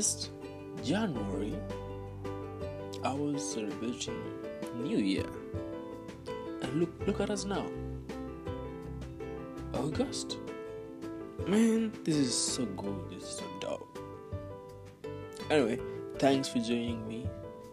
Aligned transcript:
just 0.00 0.30
January, 0.82 1.54
I 3.04 3.12
was 3.12 3.52
celebrating 3.52 4.18
New 4.82 4.96
Year. 4.96 5.26
And 6.62 6.80
look 6.80 6.92
look 7.06 7.20
at 7.20 7.28
us 7.28 7.44
now. 7.44 7.66
August. 9.74 10.38
Man, 11.46 11.92
this 12.04 12.16
is 12.16 12.34
so 12.34 12.64
good. 12.64 13.10
This 13.10 13.24
is 13.24 13.28
so 13.40 13.44
dope. 13.60 13.98
Anyway, 15.50 15.78
thanks 16.18 16.48
for 16.48 16.60
joining 16.60 17.06
me 17.06 17.28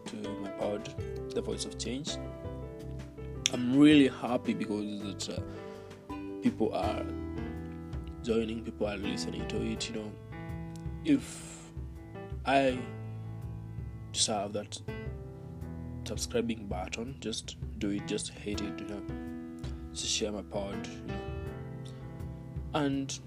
to 0.08 0.16
my 0.42 0.50
pod, 0.60 0.94
The 1.34 1.42
Voice 1.42 1.64
of 1.64 1.78
Change. 1.78 2.18
I'm 3.54 3.80
really 3.80 4.10
happy 4.10 4.54
because 4.54 5.02
that 5.08 5.30
uh, 5.30 6.16
people 6.42 6.74
are 6.74 7.06
joining, 8.22 8.66
people 8.66 8.88
are 8.88 8.98
listening 8.98 9.48
to 9.48 9.62
it. 9.62 9.90
You 9.90 9.96
know, 9.96 10.12
if 11.06 11.58
I 12.48 12.80
just 14.14 14.28
have 14.28 14.54
that 14.54 14.80
subscribing 16.06 16.68
button, 16.68 17.18
just 17.20 17.58
do 17.78 17.90
it. 17.90 18.08
Just 18.08 18.30
hit 18.30 18.62
it. 18.62 18.80
You 18.80 18.86
know, 18.88 19.02
just 19.92 20.08
share 20.08 20.32
my 20.32 20.44
pod. 20.44 20.88
You 20.88 21.08
know, 21.08 21.20
and 22.74 23.20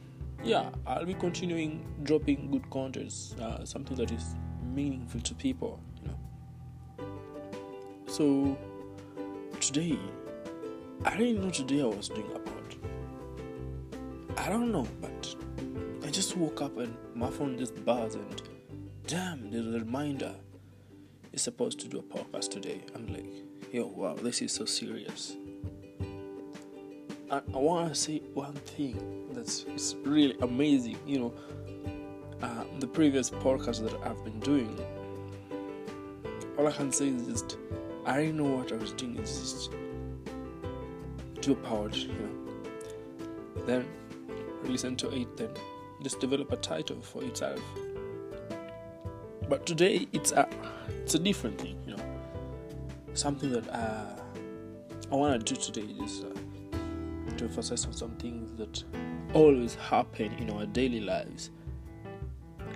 yeah, 0.42 0.70
I'll 0.86 1.04
be 1.04 1.12
continuing 1.12 1.84
dropping 2.02 2.50
good 2.50 2.68
content, 2.70 3.12
uh, 3.38 3.62
something 3.66 3.94
that 3.98 4.10
is 4.10 4.36
meaningful 4.74 5.20
to 5.20 5.34
people. 5.34 5.78
You 6.00 6.08
know. 6.08 7.06
So 8.06 8.56
today, 9.60 9.98
I 11.04 11.14
didn't 11.18 11.44
know 11.44 11.50
today 11.50 11.82
I 11.82 11.86
was 11.86 12.08
doing 12.08 12.30
a 12.34 12.38
pod. 12.38 12.74
I 14.38 14.48
don't 14.48 14.72
know, 14.72 14.88
but 15.02 15.36
I 16.06 16.10
just 16.10 16.38
woke 16.38 16.62
up 16.62 16.78
and 16.78 16.96
my 17.14 17.28
phone 17.28 17.58
just 17.58 17.84
buzzed 17.84 18.16
and 18.16 18.42
damn, 19.10 19.50
there's 19.50 19.66
a 19.66 19.80
reminder. 19.80 20.36
It's 21.32 21.42
supposed 21.42 21.80
to 21.80 21.88
do 21.88 21.98
a 21.98 22.02
podcast 22.02 22.50
today. 22.50 22.80
I'm 22.94 23.12
like, 23.12 23.26
yo, 23.72 23.86
wow, 23.86 24.14
this 24.14 24.40
is 24.40 24.52
so 24.52 24.64
serious. 24.64 25.36
I, 27.28 27.38
I 27.38 27.58
want 27.58 27.92
to 27.92 27.94
say 28.00 28.18
one 28.34 28.52
thing 28.52 29.26
that's 29.32 29.64
it's 29.66 29.96
really 30.04 30.36
amazing. 30.42 30.96
You 31.06 31.18
know, 31.18 31.34
uh, 32.40 32.62
the 32.78 32.86
previous 32.86 33.30
podcast 33.30 33.82
that 33.82 34.00
I've 34.06 34.22
been 34.22 34.38
doing, 34.38 34.78
all 36.56 36.68
I 36.68 36.70
can 36.70 36.92
say 36.92 37.08
is 37.08 37.26
just 37.26 37.58
I 38.06 38.16
didn't 38.20 38.36
know 38.36 38.58
what 38.58 38.70
I 38.70 38.76
was 38.76 38.92
doing. 38.92 39.16
It's 39.18 39.40
just 39.40 39.72
too 41.40 41.56
powered, 41.56 41.96
you 41.96 42.12
know. 42.12 43.66
Then 43.66 43.88
listen 44.62 44.94
to 44.98 45.10
it, 45.10 45.36
then 45.36 45.50
just 46.00 46.20
develop 46.20 46.52
a 46.52 46.56
title 46.56 47.00
for 47.00 47.24
itself. 47.24 47.60
But 49.50 49.66
today 49.66 50.06
it's 50.12 50.30
a 50.30 50.48
it's 51.02 51.16
a 51.16 51.18
different 51.18 51.60
thing, 51.60 51.76
you 51.84 51.96
know. 51.96 52.02
Something 53.14 53.50
that 53.50 53.68
uh, 53.68 54.14
I 55.10 55.14
want 55.16 55.44
to 55.44 55.54
do 55.54 55.60
today 55.60 55.92
is 56.04 56.22
uh, 56.22 57.36
to 57.36 57.44
emphasize 57.46 57.84
on 57.84 57.92
some 57.92 58.12
things 58.12 58.56
that 58.58 58.84
always 59.34 59.74
happen 59.74 60.32
in 60.34 60.50
our 60.50 60.66
daily 60.66 61.00
lives. 61.00 61.50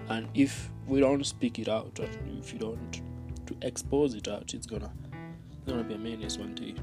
And 0.08 0.28
if 0.34 0.68
we 0.88 0.98
don't 0.98 1.24
speak 1.24 1.60
it 1.60 1.68
out, 1.68 2.00
or 2.00 2.08
if 2.40 2.52
you 2.52 2.58
don't 2.58 3.00
to 3.46 3.56
expose 3.62 4.14
it 4.14 4.26
out, 4.26 4.52
it's 4.52 4.66
gonna 4.66 4.92
it's 5.52 5.70
gonna 5.70 5.84
be 5.84 5.94
a 5.94 5.98
menace 5.98 6.38
one 6.38 6.56
day. 6.56 6.74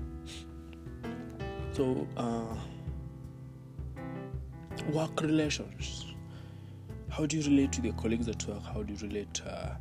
So, 1.73 2.07
uh, 2.15 2.55
work 4.93 5.21
relations. 5.21 6.10
How 7.11 7.25
do 7.25 7.37
you 7.37 7.43
relate 7.43 7.73
to 7.73 7.81
your 7.81 7.93
colleagues 7.95 8.29
at 8.29 8.47
work? 8.47 8.63
How 8.63 8.83
do 8.83 8.93
you 8.93 8.99
relate? 9.05 9.41
Uh, 9.45 9.71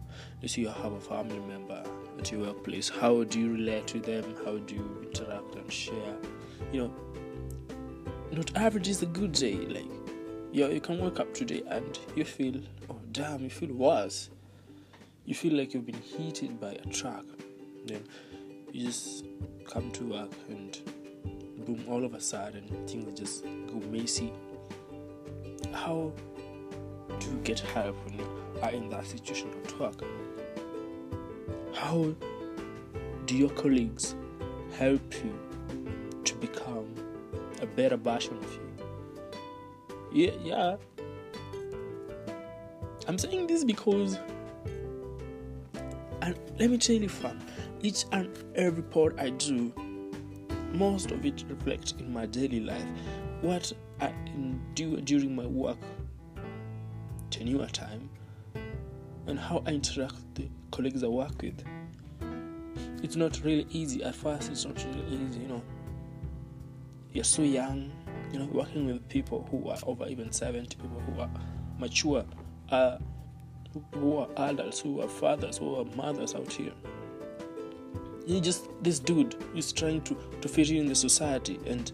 let's 0.42 0.54
say 0.54 0.62
you 0.62 0.68
have 0.68 0.92
a 0.92 1.00
family 1.00 1.38
member 1.38 1.80
at 2.18 2.32
your 2.32 2.40
workplace. 2.40 2.88
How 2.88 3.22
do 3.22 3.38
you 3.38 3.52
relate 3.52 3.86
to 3.86 4.00
them? 4.00 4.34
How 4.44 4.58
do 4.58 4.74
you 4.74 5.06
interact 5.06 5.54
and 5.54 5.72
share? 5.72 6.16
You 6.72 6.82
know, 6.82 6.94
not 8.32 8.56
average 8.56 8.88
is 8.88 9.02
a 9.02 9.06
good 9.06 9.30
day. 9.30 9.54
Like, 9.54 9.86
yeah, 10.50 10.66
you 10.66 10.80
can 10.80 10.98
wake 10.98 11.20
up 11.20 11.32
today 11.32 11.62
and 11.68 11.96
you 12.16 12.24
feel, 12.24 12.60
oh 12.90 12.98
damn, 13.12 13.44
you 13.44 13.50
feel 13.50 13.72
worse. 13.74 14.30
You 15.24 15.36
feel 15.36 15.56
like 15.56 15.72
you've 15.72 15.86
been 15.86 16.02
hit 16.02 16.60
by 16.60 16.72
a 16.72 16.86
truck. 16.86 17.26
Then 17.86 18.02
you 18.72 18.86
just 18.86 19.24
come 19.68 19.92
to 19.92 20.04
work 20.04 20.32
and 20.48 20.76
boom, 21.64 21.84
all 21.88 22.04
of 22.04 22.14
a 22.14 22.20
sudden 22.20 22.64
things 22.88 23.16
just 23.16 23.44
go 23.44 23.80
messy. 23.88 24.32
How 25.72 26.12
do 27.18 27.30
get 27.44 27.60
help 27.60 27.96
when 28.04 28.18
you 28.18 28.26
are 28.62 28.70
in 28.70 28.88
that 28.90 29.06
situation 29.06 29.50
at 29.64 29.80
work? 29.80 30.02
How 31.74 32.14
do 33.26 33.36
your 33.36 33.50
colleagues 33.50 34.14
help 34.78 35.14
you 35.24 35.38
to 36.24 36.34
become 36.36 36.94
a 37.60 37.66
better 37.66 37.96
version 37.96 38.36
of 38.36 38.52
you? 38.52 38.70
Yeah, 40.12 40.32
yeah. 40.42 40.76
I'm 43.06 43.18
saying 43.18 43.46
this 43.46 43.64
because, 43.64 44.18
and 46.22 46.38
let 46.58 46.70
me 46.70 46.78
tell 46.78 46.96
you, 46.96 47.08
fam, 47.08 47.40
each 47.82 48.04
and 48.12 48.30
every 48.54 48.82
pod 48.82 49.18
I 49.18 49.30
do, 49.30 49.72
most 50.72 51.10
of 51.10 51.24
it 51.24 51.44
reflects 51.48 51.92
in 51.98 52.12
my 52.12 52.26
daily 52.26 52.60
life. 52.60 52.86
What 53.40 53.72
I 54.00 54.12
do 54.74 55.00
during 55.00 55.34
my 55.34 55.46
work 55.46 55.78
tenure 57.30 57.66
time 57.66 58.10
and 59.26 59.38
how 59.38 59.62
I 59.66 59.70
interact 59.70 60.14
with 60.14 60.34
the 60.34 60.48
colleagues 60.70 61.02
I 61.04 61.08
work 61.08 61.40
with. 61.42 61.62
It's 63.02 63.16
not 63.16 63.40
really 63.44 63.66
easy. 63.70 64.02
At 64.02 64.14
first, 64.14 64.50
it's 64.50 64.64
not 64.64 64.84
really 64.84 65.06
easy, 65.06 65.40
you 65.40 65.48
know. 65.48 65.62
You're 67.12 67.24
so 67.24 67.42
young, 67.42 67.90
you 68.32 68.38
know, 68.38 68.46
working 68.46 68.86
with 68.86 69.08
people 69.08 69.46
who 69.50 69.68
are 69.68 69.78
over 69.84 70.06
even 70.06 70.32
70, 70.32 70.76
people 70.76 71.00
who 71.00 71.20
are 71.20 71.30
mature, 71.78 72.24
uh, 72.70 72.98
who 73.94 74.18
are 74.18 74.28
adults, 74.36 74.80
who 74.80 75.00
are 75.00 75.08
fathers, 75.08 75.58
who 75.58 75.76
are 75.76 75.84
mothers 75.96 76.34
out 76.34 76.52
here. 76.52 76.72
You 78.26 78.40
just, 78.40 78.68
this 78.82 78.98
dude 78.98 79.34
is 79.56 79.72
trying 79.72 80.02
to, 80.02 80.16
to 80.40 80.48
fit 80.48 80.70
in 80.70 80.86
the 80.86 80.94
society, 80.94 81.58
and 81.66 81.90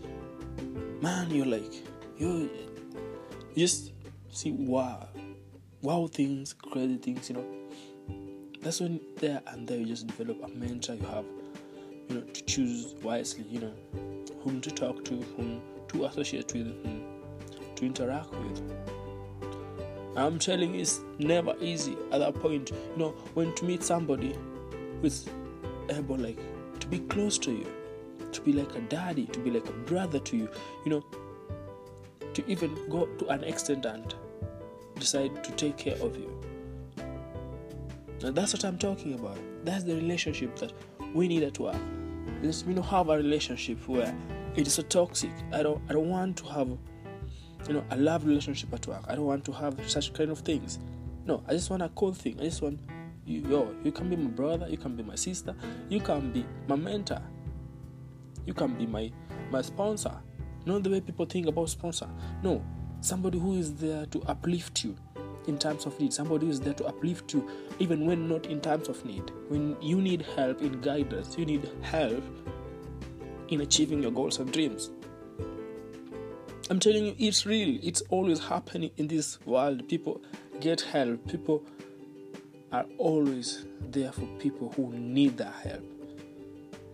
man, 1.00 1.30
you're 1.30 1.46
like, 1.46 1.72
you 2.18 2.50
just 3.56 3.92
see, 4.30 4.52
wow, 4.52 5.08
wow 5.86 6.08
things, 6.08 6.52
crazy 6.52 6.96
things, 6.96 7.30
you 7.30 7.36
know. 7.36 7.44
That's 8.60 8.80
when 8.80 9.00
there 9.20 9.40
and 9.46 9.68
there 9.68 9.78
you 9.78 9.86
just 9.86 10.08
develop 10.08 10.42
a 10.42 10.48
mentor. 10.48 10.94
You 10.94 11.06
have, 11.06 11.24
you 12.08 12.16
know, 12.16 12.22
to 12.22 12.44
choose 12.44 12.96
wisely. 13.04 13.44
You 13.48 13.60
know, 13.60 13.72
whom 14.42 14.60
to 14.62 14.70
talk 14.72 15.04
to, 15.04 15.14
whom 15.14 15.62
to 15.88 16.06
associate 16.06 16.52
with, 16.52 16.66
whom 16.66 17.04
to 17.76 17.86
interact 17.86 18.32
with. 18.32 18.62
I'm 20.16 20.40
telling 20.40 20.74
you, 20.74 20.80
it's 20.80 21.02
never 21.20 21.54
easy 21.60 21.96
at 22.10 22.18
that 22.18 22.34
point. 22.34 22.70
You 22.70 22.96
know, 22.96 23.10
when 23.34 23.54
to 23.54 23.64
meet 23.64 23.84
somebody 23.84 24.34
who's 25.00 25.28
able, 25.90 26.16
like, 26.16 26.40
to 26.80 26.86
be 26.88 26.98
close 26.98 27.38
to 27.38 27.52
you, 27.52 27.66
to 28.32 28.40
be 28.40 28.52
like 28.52 28.74
a 28.74 28.80
daddy, 28.80 29.26
to 29.26 29.38
be 29.38 29.52
like 29.52 29.68
a 29.68 29.72
brother 29.72 30.18
to 30.18 30.36
you. 30.36 30.48
You 30.84 30.90
know, 30.90 31.04
to 32.34 32.50
even 32.50 32.74
go 32.90 33.06
to 33.06 33.28
an 33.28 33.44
extent 33.44 33.86
and 33.86 34.12
decide 34.98 35.44
to 35.44 35.52
take 35.52 35.76
care 35.76 35.96
of 36.02 36.16
you. 36.16 36.30
And 38.22 38.34
that's 38.34 38.52
what 38.52 38.64
I'm 38.64 38.78
talking 38.78 39.14
about. 39.14 39.38
That's 39.64 39.84
the 39.84 39.94
relationship 39.94 40.56
that 40.56 40.72
we 41.14 41.28
need 41.28 41.42
at 41.42 41.58
work. 41.58 41.76
Because 42.40 42.64
we 42.64 42.74
don't 42.74 42.84
have 42.84 43.08
a 43.08 43.16
relationship 43.16 43.86
where 43.88 44.14
it 44.56 44.66
is 44.66 44.74
so 44.74 44.82
toxic. 44.82 45.30
I 45.52 45.62
don't 45.62 45.80
I 45.88 45.92
don't 45.92 46.08
want 46.08 46.36
to 46.38 46.46
have 46.46 46.68
you 47.68 47.74
know 47.74 47.84
a 47.90 47.96
love 47.96 48.24
relationship 48.24 48.72
at 48.72 48.86
work. 48.86 49.04
I 49.06 49.14
don't 49.14 49.26
want 49.26 49.44
to 49.46 49.52
have 49.52 49.78
such 49.88 50.12
kind 50.12 50.30
of 50.30 50.40
things. 50.40 50.78
No, 51.24 51.42
I 51.48 51.52
just 51.52 51.70
want 51.70 51.82
a 51.82 51.88
cool 51.90 52.12
thing. 52.12 52.38
I 52.40 52.44
just 52.44 52.62
want 52.62 52.80
you 53.24 53.40
yo, 53.40 53.74
you 53.84 53.92
can 53.92 54.08
be 54.08 54.16
my 54.16 54.30
brother, 54.30 54.68
you 54.68 54.78
can 54.78 54.96
be 54.96 55.02
my 55.02 55.16
sister, 55.16 55.54
you 55.88 56.00
can 56.00 56.32
be 56.32 56.46
my 56.68 56.76
mentor. 56.76 57.20
You 58.46 58.54
can 58.54 58.74
be 58.74 58.86
my 58.86 59.12
my 59.50 59.62
sponsor. 59.62 60.12
Not 60.64 60.82
the 60.82 60.90
way 60.90 61.00
people 61.00 61.26
think 61.26 61.46
about 61.46 61.68
sponsor. 61.68 62.08
No, 62.42 62.64
somebody 63.00 63.38
who 63.38 63.54
is 63.54 63.74
there 63.74 64.06
to 64.06 64.22
uplift 64.22 64.84
you 64.84 64.96
in 65.46 65.58
times 65.58 65.86
of 65.86 65.98
need. 66.00 66.12
Somebody 66.12 66.46
who 66.46 66.52
is 66.52 66.60
there 66.60 66.74
to 66.74 66.86
uplift 66.86 67.32
you 67.32 67.48
even 67.78 68.06
when 68.06 68.28
not 68.28 68.46
in 68.46 68.60
times 68.60 68.88
of 68.88 69.04
need. 69.04 69.30
When 69.48 69.80
you 69.80 70.00
need 70.00 70.22
help 70.34 70.62
in 70.62 70.80
guidance 70.80 71.36
you 71.38 71.46
need 71.46 71.70
help 71.82 72.24
in 73.48 73.60
achieving 73.60 74.02
your 74.02 74.10
goals 74.10 74.38
and 74.38 74.52
dreams. 74.52 74.90
I'm 76.68 76.80
telling 76.80 77.06
you 77.06 77.14
it's 77.18 77.46
real. 77.46 77.78
It's 77.82 78.02
always 78.10 78.40
happening 78.40 78.90
in 78.96 79.06
this 79.06 79.38
world. 79.46 79.88
People 79.88 80.20
get 80.60 80.80
help. 80.80 81.28
People 81.28 81.62
are 82.72 82.86
always 82.98 83.66
there 83.90 84.10
for 84.10 84.26
people 84.38 84.72
who 84.72 84.92
need 84.92 85.36
that 85.36 85.54
help. 85.62 85.84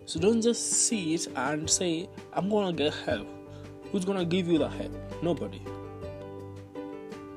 So 0.05 0.19
don't 0.19 0.41
just 0.41 0.71
see 0.71 1.15
it 1.15 1.27
and 1.35 1.67
say 1.69 2.09
i'm 2.33 2.49
gonna 2.49 2.73
get 2.73 2.93
help. 2.93 3.27
Who's 3.91 4.05
gonna 4.05 4.25
give 4.25 4.47
you 4.47 4.59
that 4.59 4.73
help? 4.73 5.23
Nobody 5.23 5.61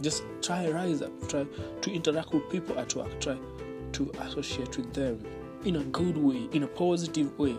Just 0.01 0.25
try 0.43 0.69
rise 0.71 1.03
up, 1.03 1.29
try 1.29 1.47
to 1.81 1.93
interact 1.93 2.33
with 2.33 2.49
people 2.51 2.79
at 2.79 2.95
work, 2.95 3.21
try 3.21 3.37
to 3.93 4.13
associate 4.21 4.77
with 4.77 4.93
them 4.93 5.25
in 5.65 5.77
a 5.77 5.85
good 5.85 6.17
way, 6.17 6.49
in 6.53 6.63
a 6.63 6.67
positive 6.67 7.37
way. 7.39 7.57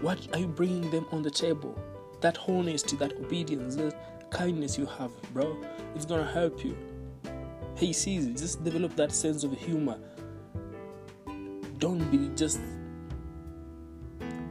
What 0.00 0.28
are 0.32 0.38
you 0.38 0.46
bringing 0.46 0.90
them 0.90 1.06
on 1.12 1.22
the 1.22 1.30
table? 1.30 1.78
That 2.20 2.38
honesty, 2.48 2.96
that 2.96 3.12
obedience, 3.12 3.76
that 3.76 4.30
kindness 4.30 4.78
you 4.78 4.86
have, 4.86 5.10
bro, 5.32 5.56
it's 5.94 6.04
gonna 6.04 6.30
help 6.30 6.64
you. 6.64 6.76
Hey, 7.76 7.92
sees 7.92 8.26
just 8.40 8.64
develop 8.64 8.96
that 8.96 9.12
sense 9.12 9.44
of 9.44 9.52
humor. 9.52 9.98
Don't 11.78 12.10
be 12.10 12.34
just 12.34 12.60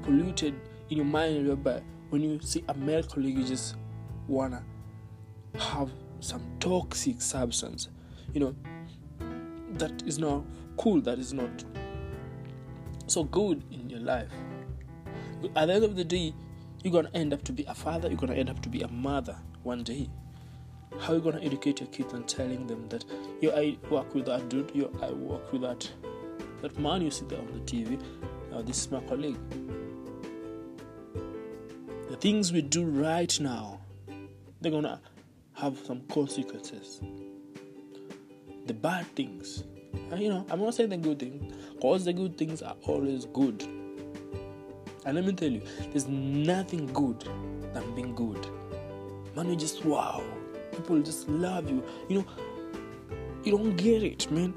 polluted 0.03 0.53
in 0.89 0.97
your 0.97 1.05
mind 1.05 1.47
whereby 1.47 1.81
when 2.09 2.21
you 2.21 2.39
see 2.41 2.63
a 2.69 2.73
male 2.75 3.03
colleague, 3.03 3.37
you 3.37 3.43
just 3.43 3.75
wanna 4.27 4.63
have 5.55 5.91
some 6.19 6.43
toxic 6.59 7.21
substance. 7.21 7.89
You 8.33 8.39
know, 8.39 8.55
that 9.73 10.03
is 10.05 10.19
not 10.19 10.43
cool, 10.77 11.01
that 11.01 11.19
is 11.19 11.33
not 11.33 11.63
so 13.07 13.23
good 13.23 13.63
in 13.71 13.89
your 13.89 13.99
life. 13.99 14.31
At 15.55 15.67
the 15.67 15.73
end 15.73 15.83
of 15.83 15.95
the 15.95 16.03
day, 16.03 16.33
you're 16.83 16.93
gonna 16.93 17.11
end 17.13 17.33
up 17.33 17.43
to 17.43 17.51
be 17.51 17.63
a 17.65 17.73
father, 17.73 18.07
you're 18.07 18.17
gonna 18.17 18.33
end 18.35 18.49
up 18.49 18.61
to 18.61 18.69
be 18.69 18.81
a 18.81 18.87
mother 18.87 19.37
one 19.63 19.83
day. 19.83 20.09
How 20.99 21.13
are 21.13 21.15
you 21.15 21.21
gonna 21.21 21.41
educate 21.41 21.81
your 21.81 21.89
kids 21.89 22.13
and 22.13 22.27
telling 22.27 22.67
them 22.67 22.87
that 22.89 23.05
yo 23.41 23.51
I 23.51 23.77
work 23.89 24.13
with 24.15 24.25
that 24.25 24.49
dude, 24.49 24.71
yo 24.73 24.91
I 25.01 25.11
work 25.11 25.51
with 25.51 25.61
that 25.63 25.89
that 26.61 26.79
man 26.79 27.01
you 27.01 27.11
see 27.11 27.25
there 27.25 27.39
on 27.39 27.47
the 27.47 27.59
TV, 27.59 28.01
now 28.51 28.61
this 28.61 28.79
is 28.79 28.91
my 28.91 29.01
colleague. 29.01 29.37
The 32.09 32.17
things 32.17 32.53
we 32.53 32.61
do 32.61 32.85
right 32.85 33.39
now, 33.39 33.81
they're 34.61 34.71
gonna 34.71 35.01
have 35.55 35.77
some 35.85 36.01
consequences. 36.11 37.01
The 38.65 38.73
bad 38.73 39.05
things. 39.15 39.63
You 40.15 40.29
know, 40.29 40.45
I'm 40.49 40.59
not 40.59 40.75
saying 40.75 40.89
the 40.89 40.97
good 40.97 41.19
things, 41.19 41.55
because 41.73 42.05
the 42.05 42.13
good 42.13 42.37
things 42.37 42.61
are 42.61 42.75
always 42.83 43.25
good. 43.25 43.63
And 45.05 45.15
let 45.15 45.23
me 45.25 45.33
tell 45.33 45.49
you, 45.49 45.61
there's 45.91 46.07
nothing 46.07 46.87
good 46.87 47.27
than 47.73 47.95
being 47.95 48.13
good. 48.15 48.47
Man, 49.35 49.49
you 49.49 49.55
just 49.55 49.85
wow. 49.85 50.23
People 50.71 51.01
just 51.01 51.29
love 51.29 51.69
you. 51.69 51.83
You 52.09 52.19
know, 52.19 52.25
you 53.43 53.51
don't 53.51 53.75
get 53.75 54.03
it, 54.03 54.29
man. 54.31 54.53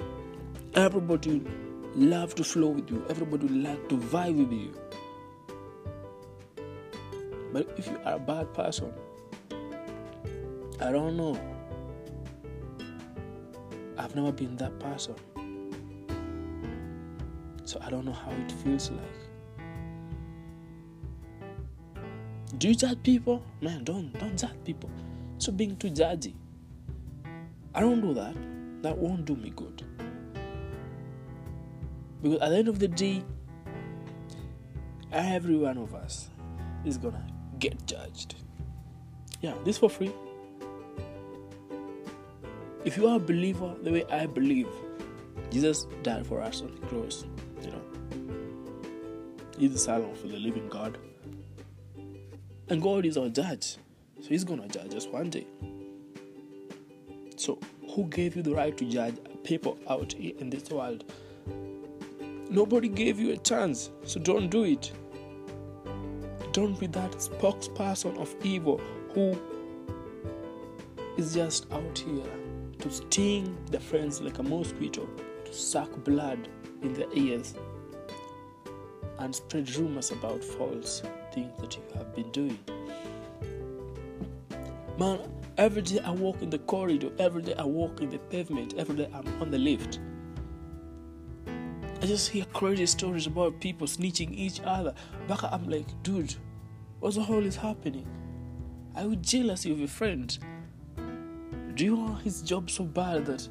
Everybody 0.75 1.43
love 1.95 2.35
to 2.37 2.45
flow 2.45 2.69
with 2.69 2.91
you. 2.91 3.05
Everybody 3.09 3.49
like 3.49 3.89
to 3.89 3.97
vibe 3.97 4.37
with 4.37 4.53
you. 4.53 4.75
But 7.53 7.69
if 7.77 7.87
you 7.87 7.99
are 8.05 8.15
a 8.15 8.19
bad 8.19 8.53
person, 8.53 8.93
I 10.81 10.93
don't 10.93 11.17
know. 11.17 11.39
I've 13.97 14.15
never 14.15 14.31
been 14.31 14.57
that 14.57 14.79
person. 14.79 15.15
So 17.65 17.81
I 17.83 17.91
don't 17.91 18.05
know 18.05 18.13
how 18.13 18.31
it 18.31 18.53
feels 18.53 18.91
like. 18.91 19.19
Do 22.59 22.69
you 22.69 22.75
judge 22.75 23.03
people? 23.03 23.43
Man, 23.61 23.85
don't 23.85 24.13
don't 24.19 24.39
judge 24.39 24.57
people. 24.65 24.91
So 25.39 25.53
being 25.53 25.77
too 25.77 25.91
judgy. 25.91 26.35
I 27.75 27.81
don't 27.81 28.01
do 28.01 28.15
that. 28.15 28.35
That 28.83 28.97
won't 28.97 29.25
do 29.25 29.37
me 29.37 29.53
good. 29.55 29.83
Because 32.23 32.41
at 32.41 32.51
the 32.51 32.57
end 32.57 32.69
of 32.69 32.79
the 32.79 32.89
day, 32.89 33.25
every 35.13 35.57
one 35.57 35.79
of 35.79 35.95
us 35.95 36.31
is 36.85 36.99
gonna 36.99 37.27
get 37.59 37.87
judged. 37.87 38.37
Yeah, 39.41 39.55
this 39.65 39.79
for 39.79 39.91
free. 39.91 40.13
If 42.85 42.97
you 42.97 43.09
are 43.09 43.17
a 43.17 43.19
believer 43.21 43.75
the 43.83 43.91
way 43.91 44.05
I 44.11 44.27
believe, 44.27 44.69
Jesus 45.51 45.87
died 46.03 46.27
for 46.27 46.41
us 46.41 46.63
on 46.63 46.75
the 46.81 46.87
cross. 46.87 47.25
You 47.61 47.73
know, 47.73 47.83
He's 49.59 49.73
the 49.73 49.79
Son 49.79 50.05
of 50.05 50.23
the 50.23 50.39
living 50.39 50.69
God, 50.69 50.97
and 52.69 52.81
God 52.81 53.05
is 53.05 53.17
our 53.19 53.29
judge, 53.29 53.79
so 54.21 54.29
He's 54.29 54.45
gonna 54.45 54.69
judge 54.69 54.95
us 54.95 55.07
one 55.07 55.29
day. 55.29 55.47
So, 57.37 57.59
who 57.91 58.05
gave 58.05 58.37
you 58.37 58.43
the 58.43 58.55
right 58.55 58.77
to 58.77 58.85
judge 58.85 59.17
people 59.43 59.77
out 59.91 60.13
here 60.13 60.35
in 60.39 60.49
this 60.49 60.71
world? 60.71 61.05
Nobody 62.49 62.89
gave 62.89 63.19
you 63.19 63.33
a 63.33 63.37
chance, 63.39 63.91
so 64.05 64.21
don't 64.21 64.49
do 64.49 64.63
it. 64.63 64.93
Don't 66.53 66.79
be 66.79 66.87
that 66.87 67.11
spokesperson 67.13 68.17
of 68.19 68.35
evil 68.43 68.81
who 69.15 69.37
is 71.17 71.35
just 71.35 71.71
out 71.73 71.99
here 71.99 72.38
to 72.81 72.91
sting 72.91 73.57
the 73.71 73.81
friends 73.81 74.21
like 74.21 74.39
a 74.39 74.43
mosquito, 74.43 75.09
to 75.45 75.53
suck 75.53 75.91
blood 76.05 76.49
in 76.83 76.95
their 76.95 77.13
ears, 77.15 77.55
and 79.19 79.35
spread 79.35 79.75
rumors 79.77 80.11
about 80.13 80.45
false 80.45 81.03
things 81.33 81.53
that 81.61 81.77
you 81.77 81.83
have 81.95 82.15
been 82.15 82.31
doing. 82.31 82.59
Man, 84.99 85.21
every 85.57 85.83
day 85.83 86.01
I 86.01 86.11
walk 86.11 86.43
in 86.43 86.51
the 86.51 86.59
corridor, 86.59 87.11
every 87.19 87.43
day 87.43 87.55
I 87.55 87.65
walk 87.65 88.01
in 88.01 88.11
the 88.11 88.19
pavement, 88.19 88.75
every 88.77 88.97
day 88.97 89.09
I'm 89.13 89.27
on 89.43 89.51
the 89.51 89.59
lift. 89.59 90.01
I 92.01 92.07
just 92.07 92.31
hear 92.31 92.45
crazy 92.53 92.87
stories 92.87 93.27
about 93.27 93.61
people 93.61 93.89
snitching 93.89 94.33
each 94.33 94.61
other. 94.61 94.95
Back 95.27 95.43
I'm 95.43 95.69
like, 95.69 95.87
dude, 96.05 96.35
what 97.01 97.15
the 97.15 97.25
hell 97.25 97.45
is 97.45 97.57
happening? 97.57 98.07
Are 98.95 99.03
you 99.03 99.17
jealous 99.17 99.65
of 99.67 99.79
your 99.79 99.89
friend? 99.89 100.37
Do 101.79 101.85
you 101.85 101.95
want 101.95 102.23
his 102.23 102.43
job 102.43 102.69
so 102.69 102.83
bad 102.83 103.27
that 103.27 103.47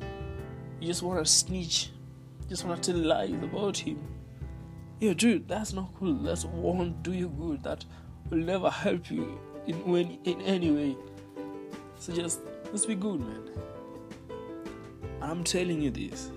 you 0.81 0.87
just 0.87 1.01
want 1.01 1.25
to 1.25 1.31
snitch? 1.31 1.91
You 2.41 2.49
just 2.49 2.65
want 2.65 2.83
to 2.83 2.91
tell 2.91 3.01
lies 3.01 3.31
about 3.31 3.77
him? 3.77 4.05
Yo, 4.99 5.13
dude, 5.13 5.47
that's 5.47 5.71
not 5.71 5.93
cool. 5.97 6.15
That 6.15 6.43
won't 6.51 7.01
do 7.03 7.13
you 7.13 7.29
good. 7.29 7.63
That 7.63 7.85
will 8.29 8.39
never 8.39 8.69
help 8.69 9.09
you 9.09 9.39
in 9.65 9.75
when 9.89 10.19
in 10.25 10.41
any 10.41 10.71
way. 10.71 10.97
So 11.99 12.11
just 12.11 12.41
let's 12.65 12.85
be 12.85 12.95
good, 12.95 13.21
man. 13.21 13.49
I'm 15.21 15.45
telling 15.45 15.81
you 15.81 15.91
this. 15.91 16.29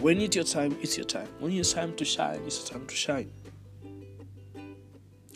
When 0.00 0.18
it's 0.18 0.34
your 0.34 0.46
time, 0.46 0.78
it's 0.80 0.96
your 0.96 1.04
time. 1.04 1.28
When 1.40 1.52
it's 1.52 1.74
time 1.74 1.94
to 1.96 2.06
shine, 2.06 2.40
it's 2.46 2.58
your 2.60 2.78
time 2.78 2.86
to 2.86 2.94
shine. 2.94 3.30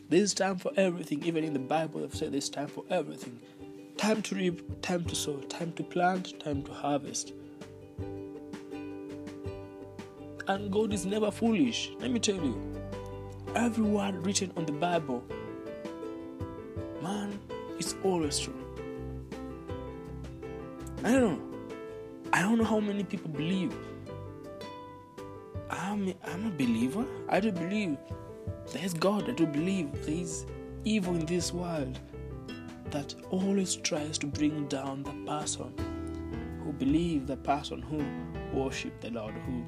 There's 0.09 0.33
time 0.33 0.57
for 0.57 0.71
everything. 0.75 1.23
Even 1.23 1.43
in 1.43 1.53
the 1.53 1.59
Bible, 1.59 1.99
they've 1.99 2.15
said 2.15 2.31
there's 2.31 2.49
time 2.49 2.67
for 2.67 2.83
everything. 2.89 3.39
Time 4.03 4.21
to 4.23 4.35
reap, 4.35 4.81
time 4.81 5.05
to 5.05 5.15
sow, 5.15 5.37
time 5.47 5.71
to 5.77 5.81
plant, 5.81 6.37
time 6.41 6.61
to 6.63 6.73
harvest. 6.73 7.31
And 10.45 10.69
God 10.69 10.91
is 10.91 11.05
never 11.05 11.31
foolish. 11.31 11.89
Let 12.01 12.11
me 12.11 12.19
tell 12.19 12.35
you, 12.35 12.81
every 13.55 13.85
word 13.85 14.25
written 14.25 14.51
on 14.57 14.65
the 14.65 14.73
Bible, 14.73 15.23
man, 17.01 17.39
it's 17.79 17.95
always 18.03 18.39
true. 18.39 18.53
I 21.05 21.11
don't 21.11 21.21
know. 21.21 21.59
I 22.33 22.41
don't 22.41 22.57
know 22.57 22.65
how 22.65 22.81
many 22.81 23.05
people 23.05 23.31
believe. 23.31 23.73
I'm 25.69 26.09
a, 26.09 26.15
I'm 26.25 26.47
a 26.47 26.51
believer. 26.51 27.05
I 27.29 27.39
do 27.39 27.53
believe 27.53 27.95
there's 28.73 28.93
God. 28.93 29.29
I 29.29 29.31
do 29.31 29.45
believe 29.45 30.05
there's 30.05 30.45
evil 30.83 31.15
in 31.15 31.25
this 31.25 31.53
world 31.53 32.01
that 32.93 33.15
always 33.31 33.75
tries 33.77 34.19
to 34.19 34.27
bring 34.27 34.67
down 34.67 35.01
the 35.01 35.13
person 35.25 35.73
who 36.63 36.71
believe 36.73 37.25
the 37.25 37.37
person 37.37 37.81
who 37.81 38.05
worship 38.55 39.01
the 39.01 39.09
Lord, 39.09 39.33
who 39.33 39.65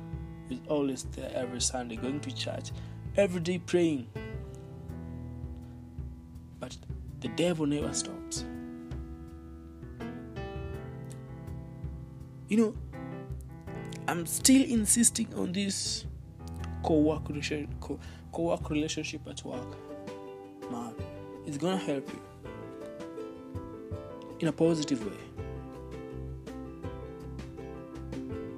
is 0.54 0.60
always 0.68 1.04
there 1.16 1.32
every 1.34 1.60
Sunday, 1.60 1.96
going 1.96 2.20
to 2.20 2.32
church, 2.34 2.70
every 3.18 3.42
day 3.42 3.58
praying. 3.58 4.08
But 6.60 6.78
the 7.22 7.30
devil 7.30 7.66
never 7.66 7.92
stops. 7.96 8.46
You 12.48 12.58
know, 12.58 12.76
I'm 14.08 14.28
still 14.28 14.64
insisting 14.64 15.34
on 15.34 15.52
this 15.52 16.06
co-work 16.84 17.28
relation, 17.28 17.74
co-work 18.32 18.70
relationship 18.70 19.28
at 19.28 19.44
work. 19.44 19.76
Man, 20.70 20.94
it's 21.48 21.58
gonna 21.58 21.78
help 21.78 22.08
you 22.10 22.22
in 24.40 24.48
a 24.48 24.52
positive 24.52 25.06
way. 25.06 25.18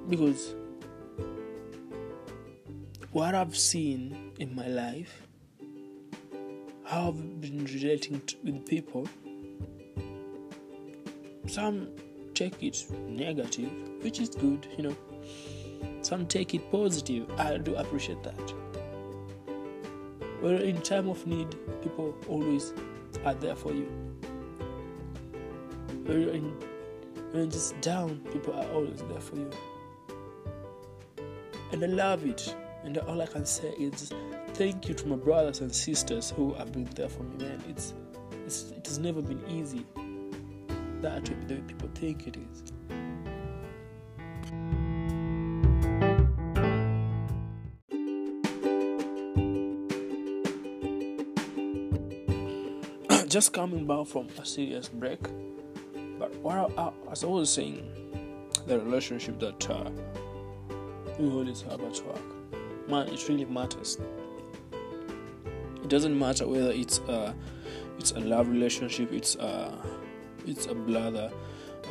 Because 0.10 0.55
what 3.12 3.36
I've 3.36 3.57
seen 3.57 4.31
in 4.39 4.55
my 4.55 4.67
life, 4.67 5.27
how 6.86 7.10
I've 7.10 7.41
been 7.41 7.65
relating 7.65 8.22
to, 8.22 8.36
with 8.43 8.65
people, 8.65 9.07
some 11.48 11.89
take 12.34 12.62
it 12.63 12.86
negative, 13.07 13.72
which 14.01 14.19
is 14.19 14.29
good, 14.29 14.67
you 14.77 14.84
know. 14.84 14.96
Some 16.01 16.25
take 16.27 16.53
it 16.53 16.72
positive. 16.72 17.29
I 17.39 17.57
do 17.57 17.75
appreciate 17.75 18.24
that. 18.24 18.53
Well, 20.41 20.62
in 20.62 20.81
time 20.81 21.10
of 21.10 21.25
need, 21.25 21.55
people 21.81 22.15
always 22.29 22.74
are 23.25 23.34
there 23.34 23.55
for 23.55 23.74
you. 23.74 24.06
When 26.07 26.21
you're 26.21 26.33
in 26.33 26.53
when 27.31 27.43
you're 27.43 27.51
just 27.51 27.79
down, 27.81 28.21
people 28.31 28.53
are 28.53 28.65
always 28.71 29.01
there 29.01 29.19
for 29.19 29.35
you. 29.35 29.51
And 31.73 31.83
I 31.83 31.87
love 31.87 32.25
it. 32.25 32.55
And 32.85 32.97
all 32.99 33.21
I 33.21 33.25
can 33.25 33.45
say 33.45 33.73
is 33.77 34.13
thank 34.53 34.87
you 34.87 34.95
to 34.95 35.05
my 35.07 35.17
brothers 35.17 35.59
and 35.59 35.75
sisters 35.75 36.31
who 36.31 36.53
have 36.53 36.71
been 36.71 36.85
there 36.95 37.09
for 37.09 37.23
me, 37.23 37.43
man. 37.43 37.61
It's, 37.67 37.93
it's 38.45 38.71
it 38.71 38.87
has 38.87 38.99
never 38.99 39.21
been 39.21 39.45
easy. 39.49 39.85
That 41.01 41.25
the 41.25 41.55
way 41.55 41.61
people 41.67 41.89
think 41.93 42.25
it 42.25 42.37
is. 42.37 42.63
just 53.27 53.51
coming 53.51 53.85
back 53.85 54.07
from 54.07 54.29
a 54.39 54.45
serious 54.45 54.87
break. 54.87 55.19
But 56.19 56.36
what 56.38 56.71
I, 56.77 56.91
as 57.12 57.24
I 57.24 57.27
was 57.27 57.50
saying, 57.50 57.89
the 58.65 58.79
relationship 58.79 59.39
that 59.39 59.69
uh, 59.69 59.89
we 61.19 61.29
always 61.29 61.62
have 61.63 61.81
at 61.81 62.01
work, 62.05 62.89
man, 62.89 63.07
it 63.07 63.27
really 63.29 63.45
matters. 63.45 63.97
It 65.83 65.89
doesn't 65.89 66.17
matter 66.17 66.47
whether 66.47 66.71
it's 66.71 67.00
a, 67.07 67.36
it's 67.97 68.12
a 68.12 68.19
love 68.19 68.50
relationship, 68.50 69.13
it's 69.13 69.36
a, 69.36 69.74
it's 70.45 70.65
a 70.65 70.75
brother 70.75 71.31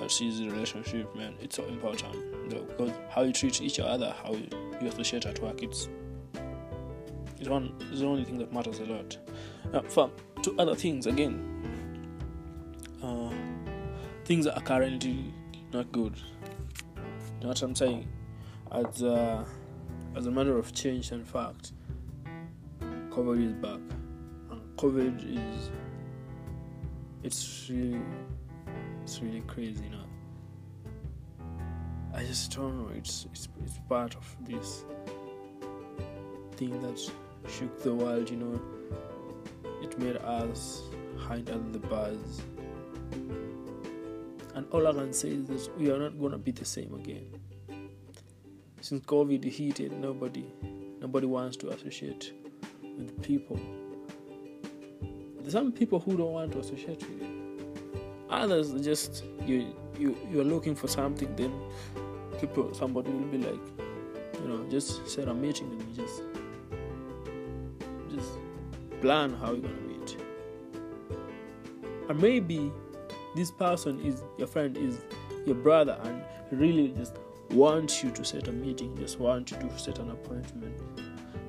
or 0.01 0.09
relationship, 0.21 1.15
man. 1.17 1.35
It's 1.41 1.57
so 1.57 1.65
important 1.65 2.15
because 2.49 2.93
how 3.11 3.23
you 3.23 3.33
treat 3.33 3.61
each 3.63 3.81
other, 3.81 4.15
how 4.23 4.33
you, 4.33 4.49
associate 4.89 5.27
at 5.27 5.41
work, 5.41 5.63
it's 5.63 5.89
it's 7.39 7.49
one 7.49 7.75
it's 7.91 8.01
the 8.01 8.07
only 8.07 8.25
thing 8.25 8.39
that 8.39 8.53
matters 8.53 8.79
a 8.81 8.85
lot. 8.85 9.17
Now, 9.73 9.83
for 9.83 10.11
to 10.43 10.55
other 10.59 10.75
things 10.75 11.07
again, 11.07 11.76
things 14.27 14.49
are 14.49 14.61
currently 14.61 15.33
not 15.73 15.91
good. 15.93 16.17
You 16.17 17.43
know 17.43 17.49
what 17.49 17.63
I'm 17.63 17.77
saying? 17.77 18.09
As 18.73 19.01
a, 19.01 19.47
as 20.17 20.27
a 20.27 20.31
matter 20.33 20.59
of 20.59 20.73
change 20.73 21.13
and 21.13 21.27
fact, 21.27 21.71
COVID 23.11 23.47
is 23.47 23.53
back, 23.53 23.79
and 24.51 24.77
COVID 24.77 25.17
is 25.39 25.71
it's 27.23 27.71
really 27.71 28.01
it's 29.03 29.23
really 29.23 29.43
crazy 29.43 29.89
now. 29.91 30.05
I 32.13 32.25
just 32.25 32.55
don't 32.57 32.79
know. 32.79 32.91
It's 32.97 33.27
it's 33.31 33.49
it's 33.65 33.79
part 33.89 34.17
of 34.17 34.37
this 34.41 34.85
thing 36.57 36.83
that 36.83 36.99
shook 37.49 37.81
the 37.85 37.95
world. 37.95 38.29
You 38.29 38.39
know, 38.39 38.61
it 39.83 39.97
made 40.01 40.17
us 40.17 40.83
hide 41.17 41.49
under 41.49 41.79
the 41.79 41.87
bars. 41.87 42.43
All 44.77 44.87
I 44.87 44.93
can 44.93 45.11
say 45.15 45.31
is 45.31 45.47
that 45.47 45.79
we 45.79 45.91
are 45.91 45.99
not 45.99 46.21
gonna 46.21 46.37
be 46.37 46.51
the 46.51 46.67
same 46.67 46.93
again. 46.93 47.31
Since 48.83 49.07
COVID 49.07 49.43
hit, 49.43 49.91
nobody 49.91 50.45
nobody 51.01 51.27
wants 51.27 51.57
to 51.59 51.71
associate 51.71 52.35
with 52.83 53.23
people. 53.23 53.59
There's 55.41 55.55
some 55.55 55.73
people 55.73 55.99
who 55.99 56.19
don't 56.19 56.33
want 56.33 56.53
to 56.53 56.59
associate 56.59 57.01
with 57.09 57.23
you. 57.23 57.75
Others 58.29 58.75
just 58.83 59.25
you 59.47 59.75
you 59.99 60.15
you're 60.31 60.45
looking 60.45 60.75
for 60.75 60.89
something, 60.89 61.35
then 61.37 61.55
people 62.39 62.75
somebody 62.75 63.11
will 63.11 63.31
be 63.31 63.39
like, 63.39 63.65
you 64.43 64.47
know, 64.47 64.63
just 64.69 65.09
set 65.09 65.27
a 65.27 65.33
meeting 65.33 65.71
and 65.71 65.81
you 65.81 66.05
just 66.05 66.23
just 68.15 68.33
plan 69.01 69.33
how 69.33 69.53
you're 69.53 69.63
gonna 69.63 69.89
meet. 69.89 70.19
And 72.11 72.21
maybe 72.21 72.71
this 73.37 73.51
person 73.51 74.01
is 74.01 74.23
your 74.39 74.47
friend, 74.47 74.77
is 74.77 74.99
your 75.45 75.57
brother, 75.57 75.99
and 76.05 76.23
really 76.51 76.89
just 76.89 77.17
wants 77.51 78.03
you 78.03 78.11
to 78.11 78.25
set 78.25 78.49
a 78.49 78.53
meeting, 78.53 78.97
just 78.97 79.21
want 79.21 79.51
you 79.51 79.57
to 79.59 79.79
set 79.79 79.99
an 79.99 80.11
appointment. 80.11 80.81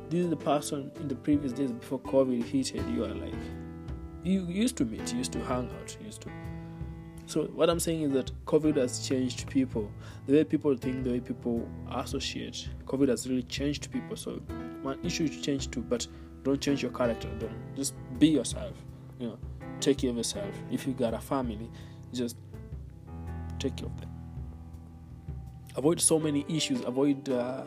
This 0.09 0.25
is 0.25 0.29
the 0.29 0.37
person 0.37 0.91
in 0.97 1.07
the 1.07 1.15
previous 1.15 1.53
days 1.53 1.71
before 1.71 1.99
COVID 1.99 2.43
hit, 2.43 2.75
you 2.75 3.03
are 3.03 3.13
like, 3.13 3.33
you 4.23 4.45
used 4.45 4.75
to 4.77 4.85
meet, 4.85 5.11
you 5.11 5.19
used 5.19 5.31
to 5.33 5.39
hang 5.45 5.69
out, 5.81 5.97
you 5.99 6.05
used 6.05 6.21
to. 6.21 6.29
So 7.25 7.43
what 7.47 7.69
I'm 7.69 7.79
saying 7.79 8.03
is 8.03 8.11
that 8.13 8.31
COVID 8.45 8.77
has 8.77 9.05
changed 9.05 9.49
people. 9.49 9.91
The 10.27 10.33
way 10.33 10.43
people 10.45 10.75
think, 10.77 11.03
the 11.03 11.11
way 11.11 11.19
people 11.19 11.67
associate. 11.91 12.69
COVID 12.85 13.09
has 13.09 13.27
really 13.27 13.43
changed 13.43 13.91
people. 13.91 14.15
So 14.15 14.41
one 14.81 14.97
issue 15.03 15.27
to 15.27 15.41
change 15.41 15.69
too, 15.69 15.81
but 15.81 16.07
don't 16.43 16.61
change 16.61 16.81
your 16.81 16.91
character. 16.91 17.27
Don't 17.37 17.75
just 17.75 17.95
be 18.17 18.27
yourself. 18.27 18.73
You 19.19 19.27
know, 19.27 19.39
take 19.79 19.99
care 19.99 20.09
of 20.09 20.17
yourself. 20.17 20.53
If 20.71 20.87
you 20.87 20.93
got 20.93 21.13
a 21.13 21.19
family, 21.19 21.69
just 22.13 22.37
take 23.59 23.75
care 23.77 23.87
of 23.87 23.99
them. 23.99 24.09
Avoid 25.75 26.01
so 26.01 26.19
many 26.19 26.45
issues. 26.49 26.81
Avoid 26.85 27.29
uh, 27.29 27.63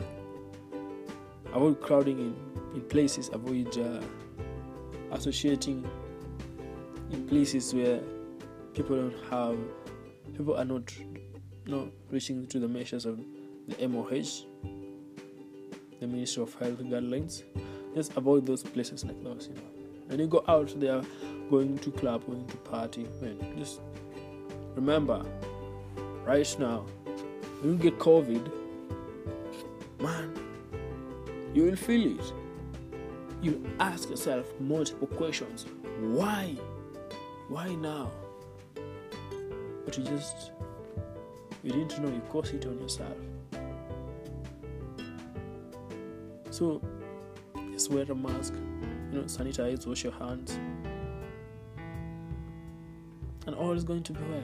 avoid 1.52 1.80
crowding 1.80 2.18
in, 2.18 2.74
in 2.74 2.82
places. 2.82 3.30
Avoid 3.32 3.76
uh, 3.78 4.00
associating 5.12 5.88
in 7.12 7.26
places 7.26 7.74
where 7.74 8.00
people 8.74 8.96
don't 8.96 9.30
have 9.30 9.58
people 10.36 10.56
are 10.56 10.64
not 10.64 10.92
not 11.66 11.88
reaching 12.10 12.46
to 12.46 12.58
the 12.58 12.68
measures 12.68 13.06
of 13.06 13.20
the 13.68 13.88
MOH, 13.88 14.46
the 16.00 16.06
Ministry 16.06 16.42
of 16.42 16.54
Health 16.54 16.78
guidelines. 16.80 17.42
Just 17.94 18.16
avoid 18.16 18.46
those 18.46 18.62
places 18.62 19.04
like 19.04 19.22
those, 19.22 19.48
you 19.48 19.54
know. 19.54 19.62
When 20.06 20.18
you 20.18 20.26
go 20.26 20.44
out 20.48 20.72
there, 20.80 21.02
going 21.50 21.76
to 21.78 21.90
club, 21.90 22.24
going 22.26 22.46
to 22.46 22.56
party, 22.58 23.06
man, 23.20 23.38
just 23.58 23.80
remember, 24.76 25.24
right 26.24 26.56
now, 26.58 26.86
when 27.60 27.72
you 27.72 27.78
get 27.78 27.98
COVID, 27.98 28.50
man, 30.00 30.32
you 31.52 31.64
will 31.64 31.76
feel 31.76 32.18
it. 32.18 32.32
You 33.42 33.64
ask 33.80 34.08
yourself 34.08 34.46
multiple 34.60 35.08
questions. 35.08 35.66
Why? 36.00 36.56
Why 37.48 37.74
now? 37.74 38.10
But 39.84 39.98
you 39.98 40.04
just 40.04 40.52
you 41.62 41.72
didn't 41.72 41.98
know 42.02 42.08
you 42.08 42.22
caused 42.30 42.54
it 42.54 42.64
on 42.66 42.78
yourself. 42.78 43.16
So 46.50 46.80
just 47.72 47.90
wear 47.90 48.04
a 48.04 48.14
mask, 48.14 48.54
you 49.10 49.18
know, 49.18 49.24
sanitize, 49.24 49.86
wash 49.86 50.04
your 50.04 50.12
hands, 50.12 50.58
and 53.46 53.54
all 53.54 53.72
is 53.72 53.84
going 53.84 54.02
to 54.04 54.12
be 54.12 54.20
well. 54.24 54.42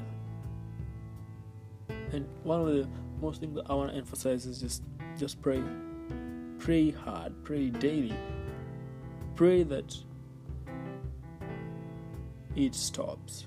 And 2.13 2.27
one 2.45 2.61
of 2.61 2.67
the 2.69 2.89
most 3.21 3.41
things 3.41 3.55
that 3.57 3.69
I 3.69 3.75
want 3.75 3.91
to 3.91 3.97
emphasize 3.97 4.47
is 4.47 4.61
just 4.61 4.83
just 5.19 5.41
pray. 5.43 5.63
Pray 6.59 6.91
hard, 6.91 7.33
pray 7.45 7.71
daily. 7.71 8.17
Pray 9.35 9.63
that 9.65 9.97
it 12.55 12.75
stops. 12.75 13.47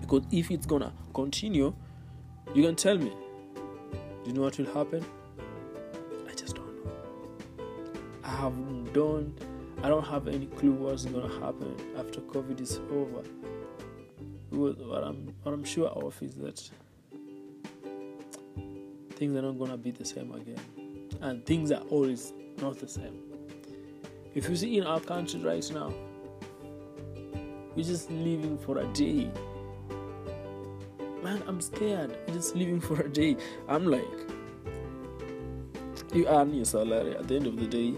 Because 0.00 0.22
if 0.30 0.50
it's 0.50 0.66
gonna 0.66 0.92
continue, 1.14 1.74
you 2.54 2.62
can 2.62 2.76
tell 2.76 2.96
me. 2.96 3.12
Do 4.24 4.30
you 4.30 4.32
know 4.32 4.42
what 4.42 4.58
will 4.58 4.72
happen? 4.72 5.04
I 6.28 6.32
just 6.34 6.56
don't 6.56 6.84
know. 6.84 6.92
I 8.24 8.30
have 8.30 8.92
don't 8.92 9.38
I 9.82 9.88
don't 9.88 10.04
have 10.04 10.26
any 10.26 10.46
clue 10.46 10.72
what's 10.72 11.04
gonna 11.04 11.28
happen 11.40 11.76
after 11.98 12.20
COVID 12.20 12.60
is 12.60 12.80
over. 12.90 13.22
What 14.56 15.04
I'm 15.04 15.34
what 15.42 15.52
I'm 15.52 15.64
sure 15.64 15.88
of 15.88 16.20
is 16.22 16.34
that 16.36 16.70
things 19.14 19.36
are 19.36 19.42
not 19.42 19.58
gonna 19.58 19.76
be 19.76 19.90
the 19.90 20.04
same 20.04 20.32
again. 20.32 20.60
And 21.20 21.44
things 21.46 21.70
are 21.72 21.82
always 21.90 22.32
not 22.60 22.78
the 22.78 22.88
same. 22.88 23.20
If 24.34 24.48
you 24.48 24.56
see 24.56 24.78
in 24.78 24.84
our 24.84 25.00
country 25.00 25.40
right 25.40 25.70
now, 25.72 25.92
we're 27.74 27.84
just 27.84 28.10
living 28.10 28.58
for 28.58 28.78
a 28.78 28.86
day 28.92 29.30
man, 31.26 31.42
I'm 31.48 31.60
scared. 31.60 32.16
We're 32.28 32.34
just 32.34 32.54
living 32.54 32.80
for 32.80 33.00
a 33.00 33.08
day. 33.08 33.36
I'm 33.68 33.86
like, 33.86 34.04
you 36.14 36.26
earn 36.28 36.54
your 36.54 36.64
salary. 36.64 37.16
At 37.16 37.26
the 37.26 37.34
end 37.34 37.48
of 37.48 37.56
the 37.56 37.66
day, 37.66 37.94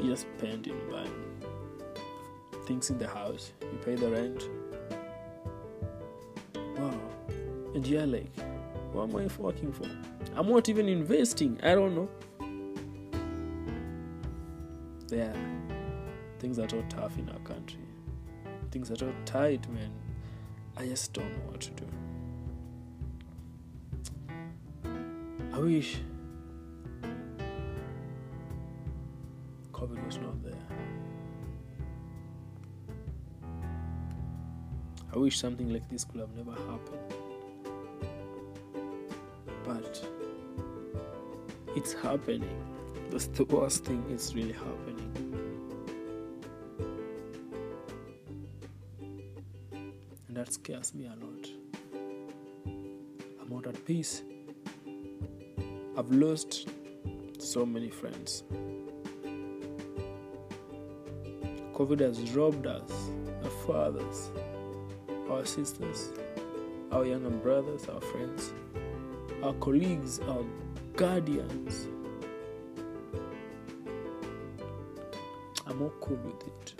you 0.00 0.10
just 0.10 0.26
spend 0.36 0.66
it 0.66 0.90
buying 0.90 1.12
things 2.66 2.90
in 2.90 2.98
the 2.98 3.06
house. 3.06 3.52
You 3.62 3.78
pay 3.84 3.94
the 3.94 4.10
rent. 4.10 4.48
You're 7.88 8.04
like, 8.04 8.30
what 8.92 9.04
am 9.04 9.16
I 9.16 9.26
working 9.38 9.72
for? 9.72 9.86
I'm 10.36 10.46
not 10.50 10.68
even 10.68 10.90
investing. 10.90 11.58
I 11.62 11.74
don't 11.74 11.94
know. 11.94 12.10
Yeah. 15.08 15.32
Things 16.38 16.58
are 16.58 16.66
tough 16.66 17.16
in 17.16 17.30
our 17.30 17.38
country. 17.38 17.80
Things 18.70 18.90
are 18.90 18.96
so 18.96 19.10
tight, 19.24 19.66
man. 19.72 19.90
I 20.76 20.84
just 20.84 21.14
don't 21.14 21.30
know 21.30 21.50
what 21.50 21.62
to 21.62 21.70
do. 21.70 21.86
I 25.54 25.58
wish 25.58 25.96
COVID 29.72 30.04
was 30.04 30.18
not 30.18 30.42
there. 30.44 30.52
I 35.10 35.16
wish 35.16 35.38
something 35.38 35.72
like 35.72 35.88
this 35.88 36.04
could 36.04 36.20
have 36.20 36.34
never 36.36 36.50
happened. 36.50 37.27
It's 41.78 41.92
happening. 41.92 42.44
That's 43.10 43.26
the 43.28 43.44
worst 43.44 43.84
thing. 43.84 44.04
It's 44.10 44.34
really 44.34 44.52
happening. 44.52 45.54
And 50.28 50.36
that 50.36 50.52
scares 50.52 50.94
me 50.94 51.06
a 51.06 51.16
lot. 51.24 51.48
I'm 53.40 53.48
not 53.48 53.66
at 53.66 53.84
peace. 53.84 54.22
I've 55.96 56.10
lost 56.10 56.68
so 57.38 57.64
many 57.64 57.90
friends. 57.90 58.42
COVID 61.74 62.00
has 62.00 62.20
robbed 62.32 62.66
us, 62.66 62.90
our 63.44 63.50
fathers, 63.66 64.30
our 65.30 65.44
sisters, 65.46 66.10
our 66.90 67.06
younger 67.06 67.30
brothers, 67.30 67.88
our 67.88 68.00
friends, 68.00 68.52
our 69.48 69.54
colleagues, 69.54 70.20
our 70.28 70.44
guardians. 70.94 71.88
I'm 75.66 75.80
not 75.80 75.92
cool 76.02 76.18
with 76.18 76.46
it. 76.46 76.74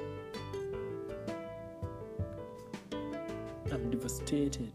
I'm 3.72 3.90
devastated. 3.90 4.70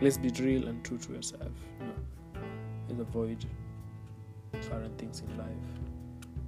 Let's 0.00 0.18
be 0.18 0.28
real 0.40 0.68
and 0.68 0.84
true 0.84 0.98
to 0.98 1.12
yourself. 1.12 1.42
You 1.80 1.86
know, 1.86 1.92
let's 2.88 3.00
avoid 3.00 3.44
certain 4.60 4.94
things 4.96 5.22
in 5.22 5.36
life 5.36 5.48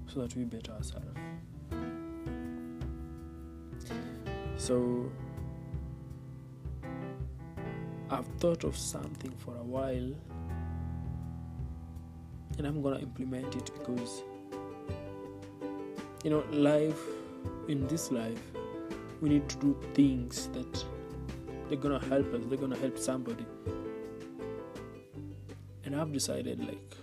so 0.06 0.20
that 0.20 0.36
we 0.36 0.44
better 0.44 0.70
ourselves. 0.70 1.27
So, 4.68 5.10
I've 8.10 8.26
thought 8.38 8.64
of 8.64 8.76
something 8.76 9.30
for 9.38 9.56
a 9.56 9.62
while 9.62 10.12
and 12.58 12.66
I'm 12.66 12.82
gonna 12.82 12.98
implement 12.98 13.56
it 13.56 13.70
because 13.78 14.22
you 16.22 16.28
know, 16.28 16.44
life 16.52 17.00
in 17.68 17.86
this 17.86 18.12
life, 18.12 18.42
we 19.22 19.30
need 19.30 19.48
to 19.48 19.56
do 19.56 19.80
things 19.94 20.48
that 20.48 20.84
they're 21.70 21.78
gonna 21.78 22.04
help 22.04 22.34
us, 22.34 22.42
they're 22.50 22.58
gonna 22.58 22.76
help 22.76 22.98
somebody. 22.98 23.46
And 25.82 25.96
I've 25.96 26.12
decided, 26.12 26.60
like, 26.60 26.94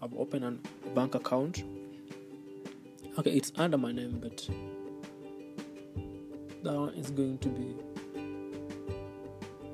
I've 0.00 0.14
opened 0.14 0.44
a 0.86 0.88
bank 0.94 1.16
account. 1.16 1.64
Okay, 3.18 3.32
it's 3.32 3.52
under 3.56 3.76
my 3.76 3.92
name, 3.92 4.20
but 4.22 4.48
one 6.70 6.94
is 6.94 7.10
going 7.10 7.38
to 7.38 7.48
be 7.48 7.74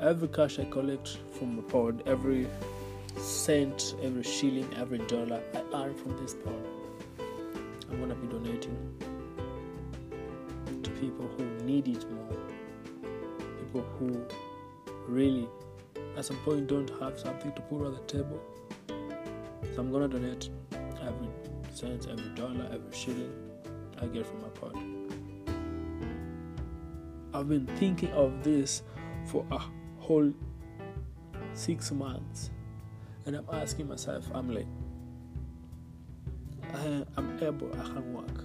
every 0.01 0.29
cash 0.29 0.59
I 0.59 0.65
collect 0.65 1.19
from 1.39 1.57
the 1.57 1.63
pod, 1.63 2.03
every 2.07 2.47
cent, 3.17 3.95
every 4.03 4.23
shilling, 4.23 4.69
every 4.77 4.99
dollar 4.99 5.43
I 5.55 5.63
earn 5.75 5.95
from 5.95 6.17
this 6.23 6.35
pod, 6.35 6.55
I'm 7.91 8.01
gonna 8.01 8.15
be 8.15 8.29
donating 8.29 8.77
to 10.83 10.91
people 10.93 11.29
who 11.37 11.45
need 11.65 11.89
it 11.89 12.11
more, 12.11 12.37
people 13.61 13.83
who 13.99 14.25
really, 15.07 15.49
at 16.17 16.25
some 16.25 16.37
point, 16.39 16.69
don't 16.69 16.91
have 17.01 17.19
something 17.19 17.53
to 17.53 17.63
put 17.63 17.85
on 17.85 17.93
the 17.95 18.01
table. 18.01 18.41
So 19.75 19.81
I'm 19.81 19.91
gonna 19.91 20.09
donate 20.09 20.49
every 21.03 21.29
cent, 21.73 22.07
every 22.11 22.31
dollar, 22.35 22.69
every 22.73 22.93
shilling 22.93 23.33
I 24.01 24.07
get 24.07 24.27
from 24.27 24.43
my 24.43 24.49
pod. 24.49 25.08
I've 27.39 27.49
been 27.49 27.67
thinking 27.77 28.11
of 28.11 28.43
this 28.43 28.83
for 29.25 29.47
a 29.53 29.61
whole 29.99 30.33
six 31.55 31.93
months, 31.93 32.51
and 33.27 33.37
I'm 33.37 33.47
asking 33.53 33.87
myself, 33.87 34.29
I'm 34.35 34.53
like, 34.53 34.67
I, 36.75 37.05
I'm 37.17 37.39
able, 37.41 37.71
I 37.79 37.85
can 37.85 38.13
work, 38.13 38.45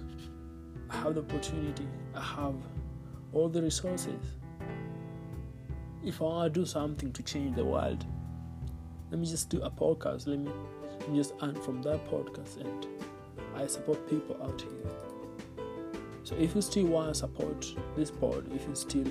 I 0.90 0.96
have 0.98 1.16
the 1.16 1.22
opportunity, 1.22 1.88
I 2.14 2.20
have 2.20 2.54
all 3.32 3.48
the 3.48 3.62
resources. 3.62 4.14
If 6.04 6.20
I 6.20 6.24
want 6.24 6.54
to 6.54 6.60
do 6.60 6.64
something 6.64 7.12
to 7.14 7.22
change 7.24 7.56
the 7.56 7.64
world, 7.64 8.06
let 9.10 9.18
me 9.18 9.26
just 9.26 9.50
do 9.50 9.60
a 9.62 9.70
podcast. 9.72 10.28
Let 10.28 10.38
me, 10.38 10.52
let 11.00 11.10
me 11.10 11.16
just 11.16 11.34
earn 11.42 11.60
from 11.62 11.82
that 11.82 12.08
podcast, 12.08 12.60
and 12.60 12.86
I 13.56 13.66
support 13.66 14.08
people 14.08 14.40
out 14.40 14.60
here. 14.60 15.13
If 16.36 16.56
you 16.56 16.62
still 16.62 16.86
want 16.86 17.08
to 17.08 17.14
support 17.14 17.64
this 17.96 18.10
pod, 18.10 18.52
if 18.52 18.66
you 18.66 18.74
still 18.74 19.06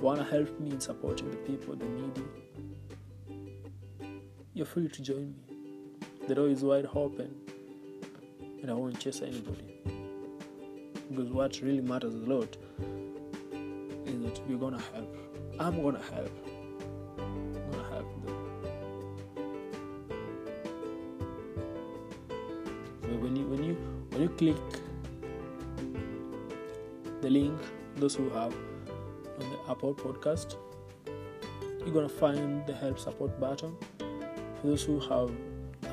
want 0.00 0.18
to 0.20 0.24
help 0.24 0.58
me 0.58 0.70
in 0.70 0.80
supporting 0.80 1.30
the 1.30 1.36
people, 1.36 1.76
the 1.76 1.84
needy, 1.84 2.24
you're 4.54 4.64
free 4.64 4.88
to 4.88 5.02
join 5.02 5.34
me. 5.34 5.58
The 6.26 6.34
door 6.34 6.48
is 6.48 6.64
wide 6.64 6.88
open, 6.94 7.36
and 8.62 8.70
I 8.70 8.74
won't 8.74 8.98
chase 8.98 9.20
anybody. 9.20 9.82
Because 11.10 11.30
what 11.30 11.60
really 11.60 11.82
matters 11.82 12.14
a 12.14 12.18
lot 12.18 12.56
is 14.06 14.22
that 14.22 14.40
we're 14.48 14.56
gonna 14.56 14.80
help. 14.94 15.14
I'm 15.60 15.82
gonna 15.82 16.00
help. 16.14 16.32
I'm 17.18 17.70
gonna 17.70 17.88
help 17.90 18.24
them. 18.24 18.36
When 23.20 23.36
you 23.36 23.46
when 23.46 23.62
you 23.62 23.74
when 24.10 24.22
you 24.22 24.28
click 24.30 24.81
the 27.22 27.30
link, 27.30 27.58
those 27.96 28.16
who 28.16 28.28
have 28.30 28.52
on 29.40 29.50
the 29.50 29.70
Apple 29.70 29.94
podcast, 29.94 30.56
you're 31.78 31.94
gonna 31.94 32.08
find 32.08 32.66
the 32.66 32.74
help 32.74 32.98
support 32.98 33.38
button. 33.38 33.76
For 34.60 34.66
those 34.66 34.82
who 34.82 34.98
have 34.98 35.30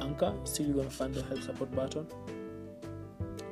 Anchor, 0.01 0.33
still 0.43 0.65
you're 0.65 0.75
gonna 0.77 0.89
find 0.89 1.13
the 1.13 1.23
help 1.23 1.41
support 1.41 1.71
button. 1.75 2.07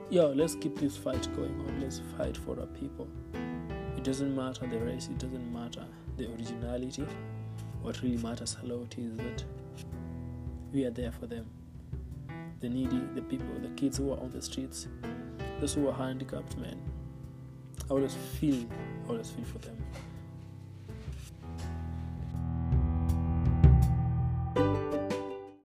Yo, 0.10 0.32
let's 0.32 0.56
keep 0.56 0.76
this 0.80 0.98
fight 0.98 1.28
going 1.36 1.54
on. 1.68 1.80
Let's 1.80 2.02
fight 2.18 2.36
for 2.36 2.60
our 2.60 2.66
people. 2.66 3.08
It 3.96 4.04
doesn't 4.04 4.36
matter 4.36 4.66
the 4.66 4.80
race, 4.80 5.08
it 5.08 5.20
doesn't 5.20 5.54
matter 5.54 5.86
the 6.18 6.32
originality. 6.32 7.06
What 7.84 8.02
really 8.02 8.18
matters 8.18 8.58
a 8.64 8.66
lot 8.66 8.96
is 8.98 9.16
that 9.18 9.44
we 10.74 10.84
are 10.86 10.92
there 10.92 11.12
for 11.12 11.28
them. 11.28 11.46
The 12.60 12.70
needy, 12.70 13.02
the 13.14 13.22
people, 13.22 13.54
the 13.62 13.70
kids 13.70 14.00
who 14.00 14.12
are 14.14 14.20
on 14.20 14.32
the 14.32 14.42
streets, 14.42 14.88
those 15.60 15.76
who 15.76 15.88
are 15.88 15.94
handicapped 15.94 16.58
men. 16.58 16.82
I 17.90 17.94
always 17.94 18.14
feel, 18.14 18.66
I 19.06 19.10
always 19.10 19.30
feel 19.30 19.46
for 19.46 19.60
them. 19.60 19.78